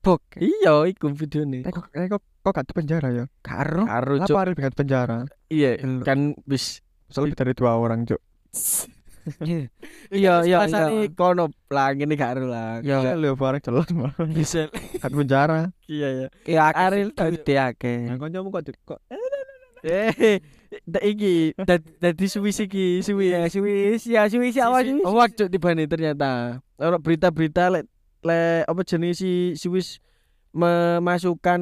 [0.00, 0.24] Bok.
[0.34, 3.24] iya iku videone Eh, kok eh, kok kok gak penjara ya?
[3.44, 3.84] Karo.
[3.84, 5.28] karo Apa di penjara?
[5.52, 6.80] iya kan wis
[7.12, 8.22] Soalnya lebih dari dua orang, Cuk.
[10.10, 11.06] Iya, iya, iya.
[11.14, 14.14] kono lah ngene gak ero lah Ya, Ya lu bareng jelas malah.
[14.28, 15.70] bisa di penjara.
[15.86, 18.10] iya ya ya Aril gede akeh.
[18.10, 19.00] Nah, kancamu kok kok
[19.80, 20.38] eh
[21.02, 25.00] iki dad- dadi suwis iki suwi Ya Swiss, ya Swiss apa sih?
[25.00, 26.60] Oh, cuk tibane ternyata.
[26.76, 27.88] Ono berita-berita lek
[28.20, 29.96] le apa jenis si Swiss
[30.52, 31.60] memasukkan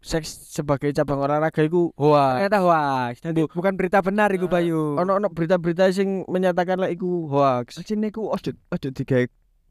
[0.00, 2.40] seks sebagai cabang olahraga iku hoax.
[2.40, 3.14] Ternyata hoax.
[3.20, 4.96] Jadi bukan berita benar iku Bayu.
[4.96, 7.80] Ono ono berita-berita sing menyatakan lek iku hoax.
[7.84, 9.28] sini ku ojo ojo digawe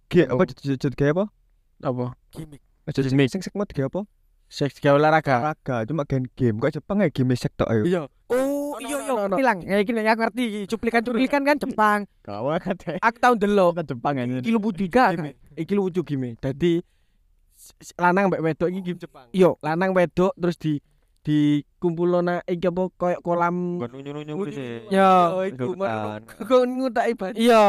[0.10, 0.54] Ge apa ojo
[0.90, 1.26] digawe apa?
[1.82, 2.06] Apa?
[2.30, 2.62] gimmick.
[2.86, 4.02] Ojo sing sing mau digawe apa?
[4.50, 5.54] Seks gawe olahraga.
[5.54, 6.58] Olahraga, cuma game game.
[6.58, 7.86] Kok Jepang ya game sek tok ayo.
[7.86, 8.02] Iya.
[8.30, 9.14] Oh, iya iya.
[9.34, 9.60] Hilang.
[9.62, 10.60] Ya iki nek aku ngerti iki.
[10.70, 12.00] Cuplikan-cuplikan kan Jepang.
[12.22, 12.98] Kawan kate.
[12.98, 14.42] Aku tau ndelok Kan Jepang aja.
[14.42, 15.14] Iki lubu tiga.
[15.14, 15.38] Gime.
[15.54, 16.34] Iki lucu gime.
[16.38, 16.99] Dadi s- s-
[17.96, 19.28] lanang mbek wedok iki game Jepang.
[19.32, 20.80] Yo, Lanang wedok terus di
[21.20, 24.48] di kumpulona iki apa koyo kolam nunyu-nunyu
[24.88, 26.20] Ya, Oh, iku Rebutan.
[26.26, 27.36] Kok ngutaki baju.
[27.36, 27.64] iya,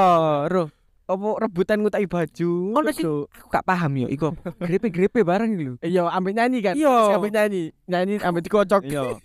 [0.47, 0.69] roh.
[1.11, 2.51] Apa rebutan ngutaki baju.
[2.79, 3.03] Ono sih.
[3.03, 4.31] Aku gak paham yo iku.
[4.63, 5.75] Grepe-grepe bareng iki lho.
[5.83, 6.75] Iya, ambek nyanyi kan.
[6.79, 7.19] Iya.
[7.19, 7.63] Ambek nyanyi.
[7.91, 8.83] Nyanyi ambek dikocok.
[8.87, 9.03] Iya.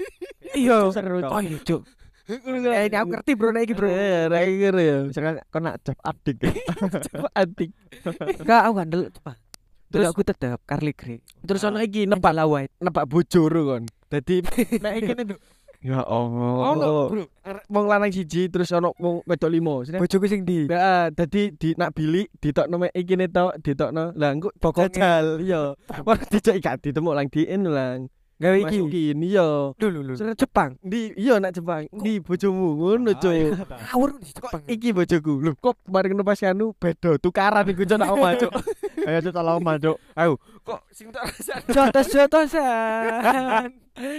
[0.56, 0.88] Iya.
[0.88, 1.20] Seru.
[1.20, 1.84] Oh iya, Cuk.
[2.26, 3.86] Eh, ini aku ngerti bro, nek iki bro.
[3.86, 4.98] Eh, ra kira ya.
[5.06, 6.42] Misalkan kau nak cap adik.
[7.12, 7.70] Coba antik.
[8.42, 9.38] Enggak, aku gak ndelok Jepang.
[9.96, 11.24] Terus aku tetep Carly Grey.
[11.42, 12.72] Terus ono iki Nebak nebak lah white.
[12.78, 13.84] nebak bojoro kon.
[14.06, 14.44] Dadi
[14.84, 15.28] nek iki nek
[15.86, 16.74] Ya Allah.
[16.74, 17.24] ono, Bro.
[17.70, 19.86] Wong lanang siji terus ono wong wedok limo.
[19.86, 20.66] Bojoku sing di.
[20.66, 24.10] Nah, dadi di nak bilik ditokno mek iki ne tok, ditokno.
[24.18, 25.78] Lah engko Pokoknya- jajal iya.
[26.10, 28.10] Wah dijak gak ditemuk lang diin lang.
[28.36, 28.78] Gawe iki.
[28.84, 29.48] Masukin iya.
[29.80, 30.14] Dulu lho.
[30.36, 30.76] Jepang.
[30.84, 31.88] Di iya nak Jepang.
[31.88, 33.56] Di bojomu ngono cuy.
[33.56, 34.62] Ngawur di Jepang.
[34.68, 35.40] iki bojoku.
[35.40, 38.52] Lho kok kemarin pas anu beda tukaran iku cok nak omah cok.
[39.08, 39.98] Ayo tuh tolong masuk.
[40.66, 43.68] Kok sing tak rasane Jotos-jotosan.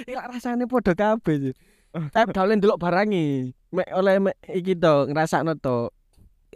[0.09, 1.55] Iya rasane padha kabeh sih.
[2.14, 3.52] Tapi gak oleh ndelok barangi.
[3.72, 5.92] Mek oleh mek iki to ngrasakno to.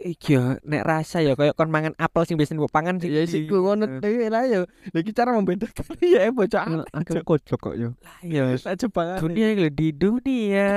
[0.01, 3.61] Yo nek rasa ya kayak kon mangan apel sing biasa mbok pangan sing Ya siku
[3.61, 4.65] ngono dhewe lah yo.
[4.65, 6.85] Lah iki cara membedakan ya bocah.
[6.89, 7.93] Aku kocok kok yo.
[8.25, 9.21] Ya Lah Jepang.
[9.21, 10.69] dunia iki di dunia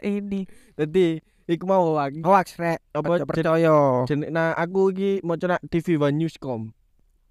[0.00, 0.46] ini.
[0.78, 2.78] Dadi iku mau aku Hoax rek.
[2.92, 4.04] apa percaya?
[4.04, 6.70] jeneng nah aku iki maca nak TV One Newscom.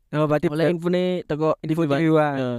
[0.07, 2.35] Oh, berarti Oleh infone teko info TV One.
[2.39, 2.49] Ya,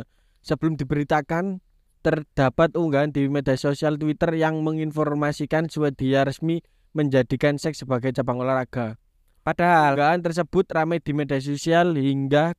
[0.44, 1.61] sebelum diberitakan
[1.98, 8.96] terdapat unggahan di media sosial Twitter yang menginformasikan Swedia resmi menjadikan seks sebagai cabang olahraga.
[9.42, 12.53] Padahal Unggahan tersebut ramai di media sosial hingga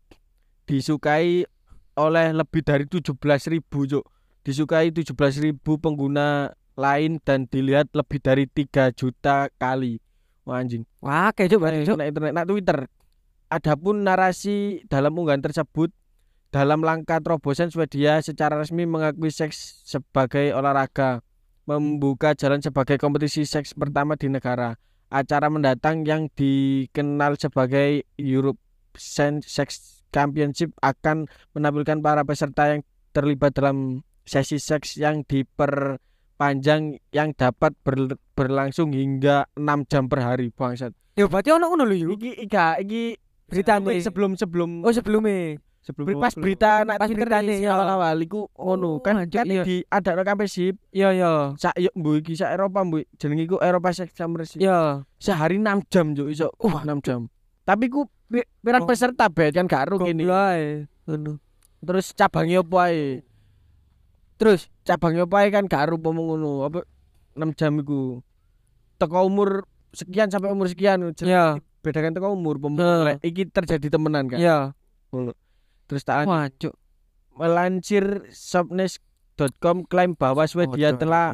[0.66, 1.46] disukai
[1.94, 4.06] oleh lebih dari 17.000 Cuk.
[4.42, 10.02] Disukai 17.000 pengguna lain dan dilihat lebih dari 3 juta kali.
[10.48, 10.88] Wah anjing.
[11.04, 11.70] wah kayak coba.
[11.76, 12.90] Nah, internet, nah Twitter.
[13.54, 15.94] Adapun narasi dalam unggahan tersebut
[16.50, 21.22] dalam langkah terobosan Swedia secara resmi mengakui seks sebagai olahraga,
[21.70, 24.74] membuka jalan sebagai kompetisi seks pertama di negara.
[25.14, 28.58] Acara mendatang yang dikenal sebagai Europe
[28.98, 32.82] Sex Championship akan menampilkan para peserta yang
[33.14, 40.50] terlibat dalam sesi seks yang diperpanjang yang dapat ber- berlangsung hingga 6 jam per hari
[40.50, 40.94] bangsat.
[41.14, 42.18] Ya berarti ono ngono lho.
[42.18, 43.04] Iki iki
[43.50, 45.58] Berita sebelum sebelum Oh sebelumnya.
[45.90, 47.74] Sebelum pas berita nak Pas beritane, ini ya.
[47.74, 49.66] awal-awal iku ngono Oh, kan kan iya.
[49.66, 51.32] di ada no sip Iya iya.
[51.58, 54.62] sak yuk mbu iki sak Eropa mbu jenenge iku Eropa Sex Championship.
[54.62, 55.02] Iya.
[55.18, 56.54] Sehari 6 jam juk iso.
[56.62, 57.26] Wah, 6 jam.
[57.66, 58.88] Tapi ku pi- pirang Oh.
[58.88, 59.90] peserta bet kan gak.
[59.90, 60.86] Goblay.
[61.10, 61.42] Ngono.
[61.82, 63.26] Terus cabangnya apa ae?
[64.38, 66.70] Terus cabangnya apa ae kan gak pomong ngono.
[66.70, 66.86] Apa
[67.34, 68.22] 6 jam iku.
[69.02, 71.02] Teko umur sekian sampai umur sekian.
[71.18, 71.58] Iya.
[71.82, 72.62] Bedakan teko umur.
[73.02, 74.38] Lek Iki terjadi temenan kan.
[74.38, 74.78] Iya.
[75.90, 76.78] Terus tak Wah, cuk.
[77.34, 81.34] melansir shopness.com klaim bahwa Swedia telah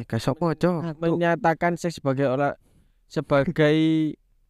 [0.96, 2.56] menyatakan seks sebagai olah
[3.04, 3.76] sebagai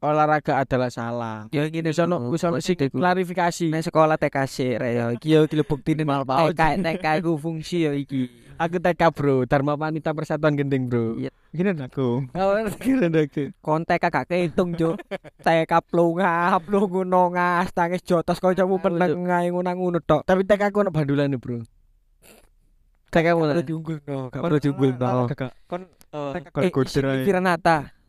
[0.06, 1.50] olahraga adalah salah.
[1.50, 3.74] Ya gini Wis ono wis ono sing klarifikasi.
[3.74, 6.22] Nek sekolah TKC rek ya iki yo iki lho buktine Mal.
[6.22, 8.46] TK TK iku fungsi yo iki.
[8.56, 11.20] Aku TK bro, Dharma Wanita Persatuan Gending bro.
[11.20, 11.28] Iya.
[11.52, 12.24] Gini aku.
[12.80, 13.52] Keren aku.
[13.60, 14.96] Kontek gak kehitung, Cuk.
[15.44, 20.24] TK plunga, plungono ngas tangis jotos kancamu peneng ngae ngono-ngono tok.
[20.24, 21.60] Tapi TK aku ono bandulan bro.
[23.12, 23.52] TK mana?
[23.56, 25.28] perlu diunggul no, gak perlu diunggul no.
[25.28, 25.52] Kakak.
[25.68, 26.72] Kon Kon eh,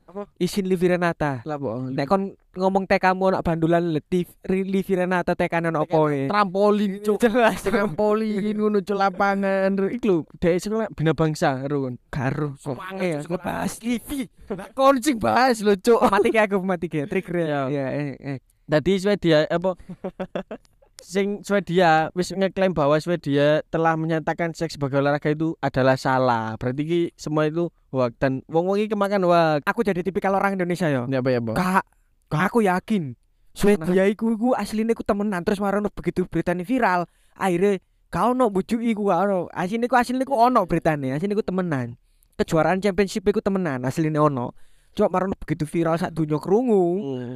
[0.08, 0.12] isin.
[0.12, 0.24] Apa?
[0.40, 1.44] Isin Liviranata.
[1.44, 1.92] Lah po.
[1.92, 6.32] Nek kon ngomong TK-mu ono bandulan letif Liviranata TK ono opo e?
[6.32, 7.20] Trampolin cuk.
[7.20, 9.76] Jelas Trampolin ngono cuk lapangan.
[9.92, 11.96] Iku lho, dhek sekolah bina bangsa karo kon.
[12.10, 12.56] karo.
[12.98, 14.32] Eh, bahas Livi.
[14.74, 16.00] Kon sing bahas lho cuk.
[16.08, 17.46] Mati kayak aku mati kayak trigger ya.
[17.58, 17.64] Ya.
[17.74, 18.38] Ya, eh, eh.
[18.68, 19.80] Tadi Swedia apa
[21.02, 26.58] sing Swedia wis ngeklaim bahwa Swedia telah menyatakan seks sebagai olahraga itu adalah salah.
[26.58, 29.62] Berarti ki semua itu hoax dan wong-wong iki kemakan hoax.
[29.66, 31.06] Aku jadi tipikal orang Indonesia yo.
[31.10, 31.40] Ya apa ya?
[31.42, 31.86] Kak,
[32.28, 33.14] kak aku yakin
[33.58, 37.10] Swedia iku iku asline iku temenan terus marono begitu beritanya viral.
[37.34, 37.82] Akhirnya
[38.14, 39.50] kau ono bujuk iku ono.
[39.50, 41.98] Asline iku asline iku ono beritanya, asline iku temenan.
[42.38, 44.54] Kejuaraan championship iku temenan, asline ono.
[44.98, 46.82] Cuma marono begitu viral sak dunia kerungu.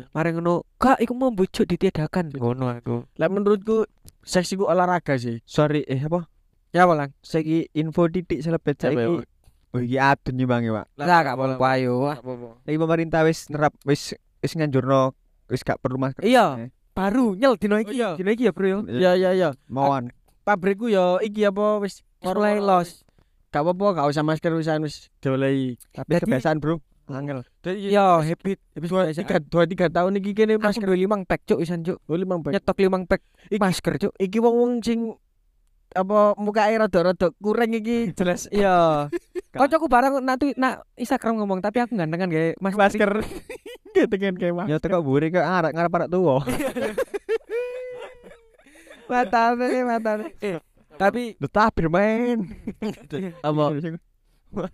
[0.09, 2.33] Mari ngono, kak iku mau bujuk ditiadakan.
[2.33, 3.05] Ngono aku.
[3.21, 3.85] Lah menurutku
[4.25, 5.45] seks iku olahraga sih.
[5.45, 6.25] Sorry, eh apa?
[6.73, 7.13] Ya bolang.
[7.21, 9.21] Saiki info titik selebet ya, saiki.
[9.71, 10.85] Oh iki adun nyimbangi, Pak.
[10.97, 12.09] Lah gak apa-apa ayo.
[12.65, 15.13] Saiki pemerintah wis nerap wis wis nganjurno
[15.45, 16.25] wis gak perlu masker.
[16.25, 16.65] Iya.
[16.65, 17.93] Eh, Baru nyel dino iki.
[17.93, 18.17] Iya.
[18.17, 18.79] Dino iki ya, Bro yo.
[18.89, 19.53] Ya ya ya.
[19.69, 20.09] Mawon.
[20.41, 23.05] Pabrikku ya iki apa wis Mulai los.
[23.53, 25.77] Gak apa-apa, gak usah masker wisan wis diolehi.
[25.93, 26.81] Tapi kebiasaan, Bro.
[27.09, 27.41] Angel.
[27.65, 28.59] Yo, habit.
[28.77, 31.97] Dua tiga dua tiga tahun iki kene Mas masker dua limang pack cuk isan cuk.
[32.05, 32.53] oh, limang bag.
[32.55, 34.13] Nyetok limang pack Iki- masker cuk.
[34.15, 34.99] Iki wong-wong sing
[35.91, 38.47] apa muka air rada-rada kurang iki Jelas.
[38.47, 39.09] Iya.
[39.59, 42.79] Kocokku barang nak nak Instagram ngomong tapi aku gantengan gawe masker.
[42.79, 43.11] masker
[43.91, 46.39] ketengan kayak mah Ya teko buri ke arek ngarep arek tuwa.
[49.11, 50.31] Matane matane.
[50.39, 50.55] Eh,
[50.95, 52.39] tapi Tetap bermain.
[53.43, 53.63] apa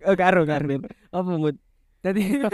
[0.05, 0.65] oh, karo karo.
[1.09, 1.57] apa mood
[2.05, 2.45] Jadi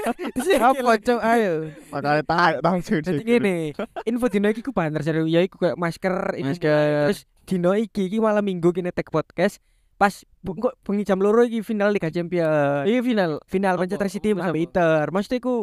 [0.56, 1.54] apa cok ayo
[1.92, 3.00] Makanya tahan langsung.
[3.04, 3.76] Jadi gini,
[4.08, 8.24] info dino iki ku banter serius ya iku kayak masker masker Terus dino iki iki
[8.24, 9.60] malam minggu kene tag podcast
[10.00, 12.88] pas kok bengi jam loro iki final Liga Champions.
[12.88, 13.76] iki final Final?
[13.80, 15.06] Manchester City sampai Inter.
[15.12, 15.56] Maksudnya iku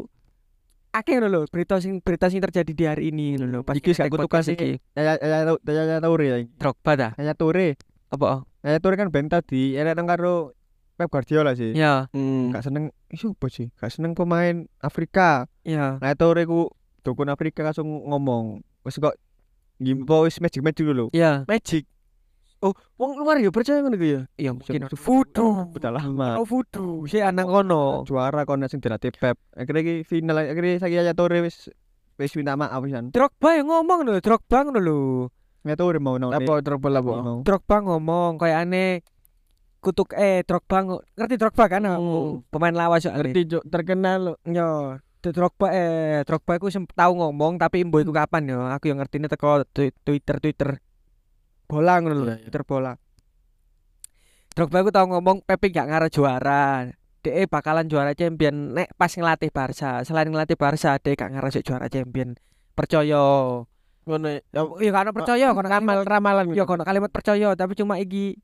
[0.90, 3.62] akeh lho berita sing berita sing terjadi di hari ini lho.
[3.62, 4.80] Pas Iki gak kutukan iki.
[4.96, 6.36] Ya ya ya ya Toure ya.
[6.56, 7.12] Drogba dah.
[7.18, 7.76] Ya Toure.
[8.10, 8.44] Apa?
[8.64, 10.54] Ya Toure kan tadi enek nang karo
[11.00, 11.72] Pep Guardiola sih.
[11.72, 12.52] Ya, hmm.
[12.52, 13.72] Gak seneng isu apa sih?
[13.80, 15.48] Gak seneng pemain Afrika.
[15.64, 15.96] ya.
[15.96, 16.68] Nah Toure ku
[17.00, 18.60] dukun Afrika langsung ngomong.
[18.84, 19.16] Wis kok
[19.80, 21.08] ngimpo wis magic-magic dulu.
[21.16, 21.48] Ya.
[21.48, 21.88] magic
[22.60, 25.72] oh wong luar ya percaya ngono iku ya Iya mungkin voodoo.
[25.72, 26.36] Udah lama.
[26.36, 27.08] Oh voodoo.
[27.08, 28.04] Si anak kono.
[28.04, 29.40] Juara kon sing dilatih Pep.
[29.56, 31.72] Akhirnya iki final akhirnya saiki ya Toure wis
[32.20, 33.08] wis minta maaf wisan.
[33.16, 35.00] Drogba yang ngomong lho, Drogba ngono lho.
[35.64, 37.40] Ya Toure mau nang apa apa mau.
[37.40, 39.00] Drogba ngomong kayak aneh
[39.80, 40.84] kutuk eh Drogba
[41.16, 41.82] ngerti Drogba kan?
[41.88, 42.44] Hmm.
[42.48, 47.84] pemain lawas yo ngerti cok terkenal yo Drogba eh Drogba iku sempat tahu ngomong tapi
[47.84, 48.60] mbo iku kapan yo?
[48.68, 50.70] Aku yang ngertine teko twi- Twitter Twitter
[51.64, 52.42] bola ngono lho Iya, iya.
[52.48, 52.92] Twitter bola.
[54.56, 56.90] Drogba iku tahu ngomong Pepe gak ngarep juara.
[57.20, 58.72] DE bakalan juara champion.
[58.74, 62.34] Nek pas ngelatih Barca selain ngelatih Barca DE gak ngarep juara champion.
[62.74, 63.22] Percaya.
[64.08, 64.40] Ngono ya.
[64.90, 68.40] Ada percaya kono ramal ramalan ya kono kalimat percaya tapi cuma iki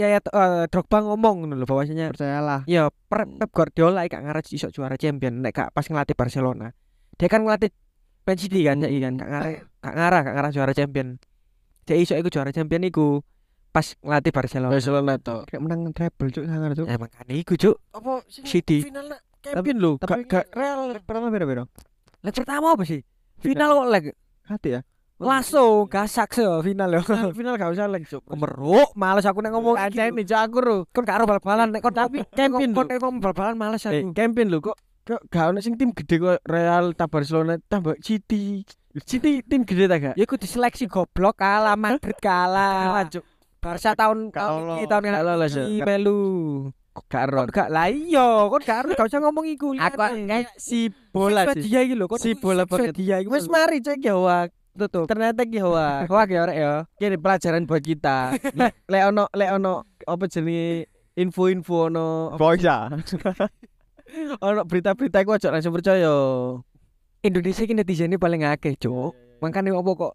[0.00, 2.64] ya ya eh, Drogba ngomong lho bahwasanya Percayalah.
[2.64, 6.72] ya per, Pep Guardiola gak ngarep iso juara champion nek gak pas ngelatih Barcelona.
[7.14, 7.68] Dia kan ngelatih
[8.24, 11.08] Man City kan saiki kan gak ngarep gak ngarep gak ngarep juara champion
[11.82, 13.20] dia iso iku juara champion iku
[13.70, 14.72] pas ngelatih Barcelona.
[14.72, 16.86] Barcelona to Kayak menang treble cuk sangar cuk.
[16.86, 17.76] ya makanya iku cuk.
[17.92, 18.80] Apa City.
[18.80, 19.12] final
[19.44, 21.64] champion Tapi gak gak Real pertama beda-beda.
[22.20, 23.00] leg pertama apa sih?
[23.40, 23.72] Final.
[23.74, 24.04] kok leg?
[24.46, 24.80] Hati ya.
[25.20, 27.04] Langsung gasak se final yo.
[27.04, 28.24] Final, final gak usah lek, Cuk.
[28.24, 29.76] Kemeruk, males aku nek ngomong.
[29.76, 30.76] Kancane Cuk aku ro.
[30.88, 34.16] Kon karo bal-balan nek kon Tapi campaign kon nek bal-balan males Eh, aku.
[34.16, 38.64] campaign lho kok kok gak ono sing tim gede kok Real ta Barcelona tambah City.
[39.04, 40.16] City tim gede ta gak?
[40.16, 43.04] Ya kudu seleksi goblok kalah Madrid kalah.
[43.04, 43.24] Cuk.
[43.60, 45.84] Barca tahun Gak iki tahun Gak lolos, ya.
[45.84, 46.20] melu.
[47.12, 47.46] Gak ron.
[47.52, 49.76] gak lah iya, kon gak gak usah ngomong iku.
[49.76, 50.00] Aku
[50.56, 51.68] si bola sih.
[51.68, 53.28] dia iki lho, kon Si bola dia iki.
[53.28, 54.48] Wes mari cek ya wak.
[54.74, 55.06] Tutup.
[55.10, 56.10] Ternyata ki wak.
[56.10, 56.72] Wah, ya rek ya.
[56.98, 58.34] Kene pelajaran buat kita.
[58.92, 62.88] Lek ono lek ono apa jenenge info-info ono Boisa.
[64.46, 66.10] ono berita-berita iku aja langsung percaya.
[67.20, 69.12] Indonesia iki netizennya paling akeh, Cuk.
[69.44, 70.14] Makanya apa kok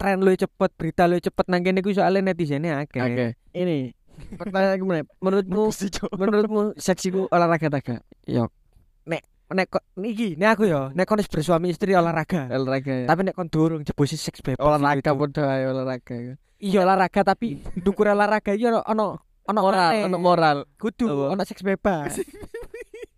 [0.00, 3.02] tren lu cepet, berita lu cepet nang kene iku soalnya netizennya akeh.
[3.04, 3.26] Oke.
[3.52, 3.92] Ini
[4.38, 5.04] pertanyaan meneh.
[5.20, 5.70] Menurutmu
[6.16, 8.02] menurutmu seksi ku olahraga ta gak?
[8.24, 8.50] Yo.
[9.06, 9.22] Nek
[9.54, 12.52] nek kok iki, nek aku yo, nek kon bersuami istri olahraga.
[12.52, 13.08] Olahraga.
[13.08, 14.60] Tapi nek kon durung jebus seks bebas.
[14.60, 15.16] olahraga gitu.
[15.16, 16.16] padha ae olahraga.
[16.60, 19.06] Iya olahraga tapi dukur olahraga iki ono ono
[19.48, 20.58] ono Moral, ono moral.
[20.76, 22.20] kudu ono seks bebas.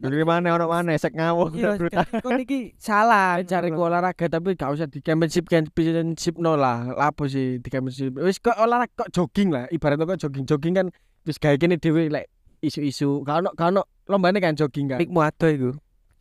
[0.01, 1.53] Dari mana orang mana sek ngawur.
[1.53, 1.77] Iya,
[2.25, 6.97] kon iki salah Cari ku olahraga tapi gak usah di championship championship no lah.
[6.97, 8.17] Lapo sih di championship.
[8.17, 9.69] Wis kok olahraga kok jogging lah.
[9.69, 10.87] Ibaratnya kok jogging jogging kan
[11.29, 12.33] wis gawe kene dhewe lek
[12.65, 13.21] isu-isu.
[13.29, 14.99] Gak ono gak ono lombane kan jogging kan.
[15.03, 15.71] Mikmu ado iku.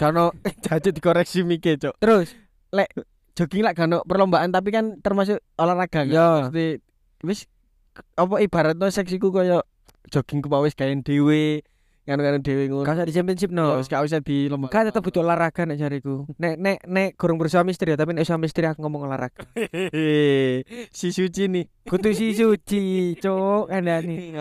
[0.08, 0.32] Ono
[0.64, 2.00] jajan dikoreksi mikir, Cok.
[2.00, 2.32] Terus
[3.40, 6.12] Jogging lah gak ono perlombaan tapi kan termasuk olahraga kan.
[6.12, 6.52] Yo.
[6.52, 6.84] Mesti
[7.24, 7.48] wis
[8.20, 9.64] apa ibaratnya seksiku koyo
[10.12, 11.64] jogging ku wis gawe dhewe.
[12.04, 12.84] Kan-kan dhewe ngono.
[12.84, 13.80] gak usah di championship no.
[13.80, 14.68] Wis gak usah di lomba.
[14.68, 16.28] Kan tetep butuh olahraga nek jariku.
[16.36, 19.48] Nek nek nek kurang bersuami istri ya, tapi nek suami istri aku ngomong olahraga.
[21.00, 21.64] si suci nih.
[21.88, 24.36] Kudu si suci, cuk, kandani.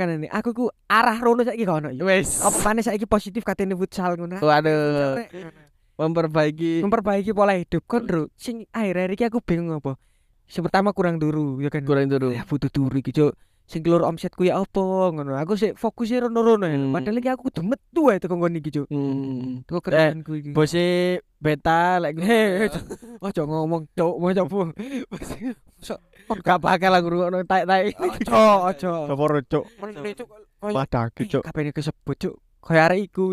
[0.00, 0.32] Kandani.
[0.32, 1.92] Aku ku arah rono saiki gak ono.
[1.92, 2.08] yo.
[2.08, 2.40] Wes.
[2.40, 4.40] Apa maneh saiki positif katene futsal ngono.
[4.40, 5.20] Waduh,
[6.00, 8.32] memperbaiki Memperbaiki pola hidup kon, Bro.
[8.40, 10.00] Sing akhir-akhir iki aku bingung apa.
[10.48, 11.84] Sing pertama kurang turu, ya kan.
[11.84, 12.32] kurang turu.
[12.32, 13.36] Ya butuh turu iki, cuk.
[13.68, 14.82] Sing keluar omsetku ya apa
[15.12, 15.36] ngono.
[15.36, 16.80] Aku sih fokusnya rono-rono ya.
[16.80, 16.96] Hmm.
[16.96, 18.86] Padahal iki aku kudu metu ae teko nggon iki, cuk.
[18.88, 19.62] Hmm.
[19.68, 20.50] Teko kerjaanku iki.
[20.56, 22.72] Bose beta lek Hei,
[23.20, 24.72] ojo ngomong cuk, mau coba.
[26.38, 27.90] Gak bakal aku ngono tai-tai.
[27.98, 28.92] Ojo, ojo.
[29.10, 29.64] Sopo rocok.
[29.82, 30.28] Meneh cuk.
[30.62, 31.42] Padah cuk.
[31.42, 32.36] Kabeh kesebut cuk.
[32.60, 33.32] Kaya arek iku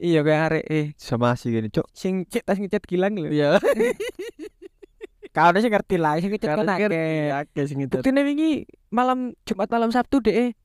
[0.00, 1.84] Iya kaya arek eh sama sih gini cuk.
[1.92, 3.28] sing cek tas ngecet gilang lho.
[3.28, 3.60] Iya.
[5.36, 6.88] Kau sing ngerti lah sing ngecet kan akeh.
[7.30, 7.84] akeh sing.
[7.84, 10.56] Buktine wingi malam Jumat malam Sabtu deh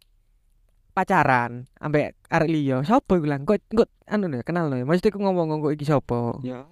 [0.95, 2.83] pacaran ambek arek liya.
[2.87, 3.43] Sopo iku lang?
[3.43, 4.87] Kok kok anu nih kenal nih.
[4.87, 6.39] Maksudnya aku ngomong kok iki sopo?
[6.47, 6.67] Ya.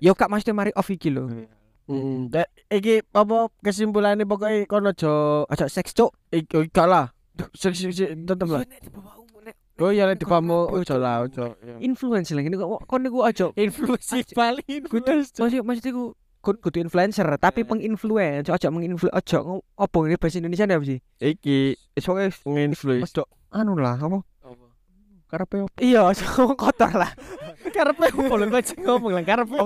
[0.00, 1.48] Yo kak maksudnya mari off iki lho.
[1.86, 2.26] Heeh.
[2.30, 6.10] Dek, iki apa kesimpulannya pokoknya kono aja Ojo seks cuk.
[6.34, 7.06] iki gak lah.
[7.54, 8.66] Sik sik sik tetep lah.
[9.76, 11.52] Oh iya lek dipamu ojo lah ojo.
[11.84, 15.36] Influencer lagi ini kok kon niku ojo Influensi paling influencer.
[15.36, 16.04] maksud maksud iku
[16.40, 21.76] kun kudu influencer tapi penginfluence ojo menginflu ojo opo ini bahasa Indonesia apa sih Iki
[22.00, 23.12] Soalnya nginfluence.
[23.52, 24.24] Anu lah apa?
[25.28, 26.08] Karepe iya
[26.62, 27.12] kotor lah
[27.66, 29.56] Karepe boleh baca ngomong lah karepe.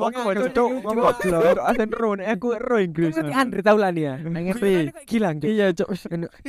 [0.50, 1.62] Cuk, ngomong lho.
[1.62, 3.12] Asen ro nek aku ro Inggris.
[3.12, 4.72] ngerti Andre Taulani ya Ngerti.
[5.04, 5.36] gilang.
[5.38, 5.88] Iya, Cuk.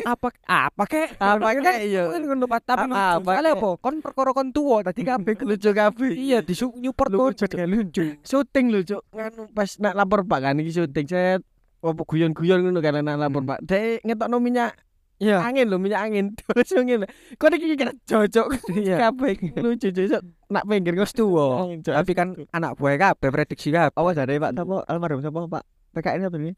[0.04, 2.08] apa apa kek Apa kek, iya.
[2.08, 3.52] ngono tapi apa kek.
[3.52, 6.12] apa kon perkara kon tuwa tadi kabeh lucu kabeh.
[6.14, 9.02] iya di Newport Lucu, kok lucu Syuting lho, Cuk.
[9.12, 11.42] Nganu pas nak lapor Pak kan iki syuting set
[11.82, 13.60] apa guyon-guyon ngono kan nak lapor Pak.
[13.62, 14.78] Dek ngetokno minyak
[15.22, 16.26] iya angin lho, minyak angin.
[16.42, 17.06] Terus ngene.
[17.38, 18.48] Kok iki kira cocok
[18.82, 19.94] iya kabeh lucu.
[19.94, 20.22] Cuk.
[20.50, 21.94] Nak pinggir ngos tuwa Cuk.
[21.94, 25.64] tapi kan anak buah kabeh prediksi kabeh Apa jare Pak Tapo almarhum sapa Pak?
[25.94, 26.52] PKN apa ini?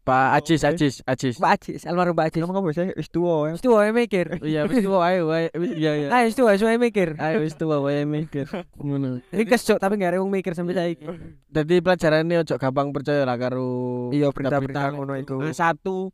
[0.00, 1.36] Pak Ajis, Ajis, Ajis.
[1.36, 2.88] Mbak Ajis almarhum Mbak Ajis Ngomong apa sih?
[2.96, 3.52] Wis tuwa ya.
[3.52, 5.06] wis tuwa mikir Iya, wis tuwa.
[5.52, 6.08] Wis iya iya.
[6.08, 8.48] ayo wis tuwa wae mikir Ayo wis tuwa wae mikir.
[8.80, 9.20] Ngono.
[9.28, 11.04] Ringkes cok tapi gak ada wong mikir sampai saiki.
[11.46, 15.36] Dadi pelajarane ojo gampang percaya lah karo Iya berita-berita ngono iku.
[15.44, 16.08] Ah, Satu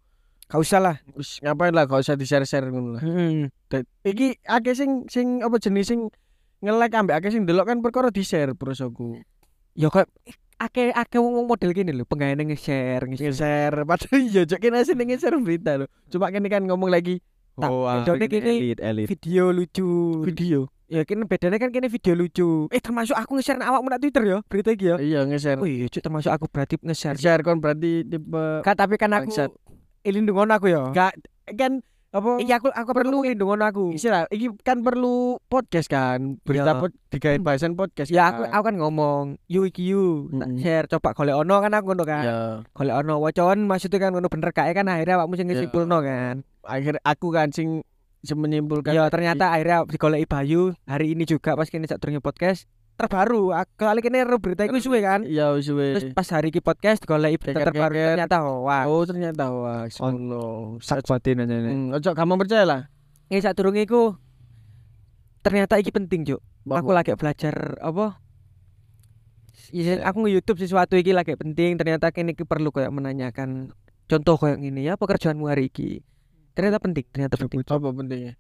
[0.47, 0.97] Gak usah lah.
[1.19, 3.03] wis ngapain lah gak usah di-share-share ngono lah.
[3.03, 3.51] Heeh.
[3.67, 6.07] Da- Iki akeh sing sing apa jenis sing
[6.63, 9.19] nge-like ambek akeh sing delok kan perkara di-share prosoku.
[9.75, 10.07] Ya kok
[10.57, 13.35] akeh akeh wong model gini lho, penggaweane nge-share, nge-share.
[13.35, 15.87] Nge-share padahal iya cok kene sing nge-share berita lho.
[16.09, 17.19] Cuma kene kan ngomong lagi
[17.57, 19.09] Oh, ah, kene elit elit.
[19.09, 20.23] video lucu.
[20.23, 20.69] video.
[20.87, 22.71] Ya kan bedanya kan kene video lucu.
[22.71, 24.97] Eh termasuk aku nge-share awakmu nak Twitter ya, berita iki ya.
[25.03, 25.59] Iya nge-share.
[25.59, 27.19] Oh iya, termasuk aku berarti nge-share.
[27.19, 29.35] Share kon berarti tipe Kan tapi kan aku
[30.07, 30.09] Bangsat.
[30.09, 30.83] ilindung ngono aku ya.
[30.91, 31.13] gak
[31.53, 31.73] kan
[32.09, 33.85] apa Iki aku aku perlu ilindung ngono aku.
[33.93, 36.81] istilah iki kan perlu podcast kan berita Iya.
[36.81, 38.51] pod digawe bahasan podcast Ya aku kan.
[38.53, 40.59] aku kan ngomong, you iki you, tak Mm-mm.
[40.59, 42.23] share coba golek ono kan aku ngono kan.
[42.23, 42.39] ya
[42.73, 45.61] Golek ono wacan maksudnya kan ngono bener kae kan akhirnya awakmu sing Iya.
[45.61, 46.47] ngesimpulno kan.
[46.63, 47.85] akhir aku kan sing
[48.27, 52.67] menyimpulkan Ya ternyata akhirnya digoleki Bayu hari ini juga pas kini sak podcast
[52.97, 53.53] terbaru.
[53.53, 55.23] Aku kali kene berita iku suwe kan.
[55.29, 58.85] Ya wis Terus pas hari iki podcast golek berita terbaru ternyata hoax.
[58.89, 59.91] Oh ternyata hoax.
[60.01, 60.77] Ngono.
[60.81, 62.81] sak batin aja nih Hmm, ojo kamu percaya lah.
[63.29, 64.17] Ini saat durung iku
[65.45, 66.41] ternyata iki penting, Cuk.
[66.67, 68.19] Aku lagi belajar apa?
[69.75, 73.75] Ya, aku nge-YouTube sesuatu iki lagi penting ternyata kene iki perlu kayak menanyakan
[74.07, 76.07] contoh kayak gini ya pekerjaanmu hari iki
[76.55, 78.35] ternyata penting ternyata penting apa pentingnya?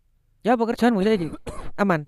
[0.46, 1.34] ya pekerjaanmu iki
[1.74, 2.06] aman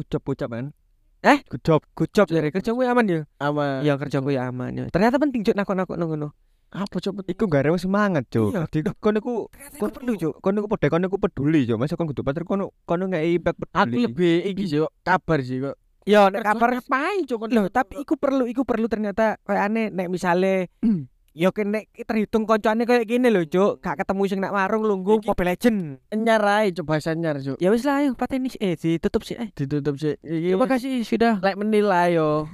[0.00, 0.72] ucap ucap kan?
[1.20, 1.44] Eh?
[1.92, 3.20] good job dari kerjamu aman ya?
[3.36, 4.84] Ama ya kerjaku ya aman ya.
[4.88, 6.28] Ternyata penting cuk nakon nakon ngono.
[6.70, 8.56] Apa coba iku gak ada semangat cuk.
[8.56, 8.64] Iya.
[8.72, 10.34] di kono ku kono perlu cuk.
[10.40, 11.76] kono ku padha kono ku peduli cuk.
[11.76, 13.76] Masa kono kudu pacar kono kono ngei impact peduli.
[13.76, 15.76] Aku lebih iki kok kabar sih kok.
[16.08, 20.08] ya nek kabar ngapain cok loh tapi iku perlu iku perlu ternyata kayak aneh nek
[20.08, 20.72] misale
[21.30, 25.54] ya kene terhitung koncone kayak gini loh cuk gak ketemu sing nak warung lungguh Mobile
[25.54, 27.56] Legend nyar ae coba nyar cok.
[27.62, 30.18] ya wis lah ayo pateni eh ditutup sih eh Ditutup sih.
[30.18, 32.50] Iki terima kasih sudah lek menilai yo.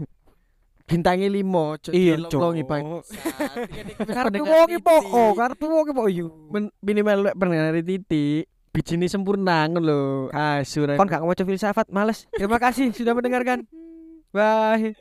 [0.86, 1.90] Bintangnya limo, cok.
[1.90, 2.14] Iya.
[2.62, 3.02] Bang.
[4.16, 8.46] kartu wong iki po oh kartu wong iki po yo Men- minimal lek pendengar titik
[8.76, 10.00] bijine sempurna ngono lho.
[10.28, 10.92] Kasur.
[11.00, 13.64] kon gak ngoco filsafat males terima kasih sudah mendengarkan
[14.36, 14.92] bye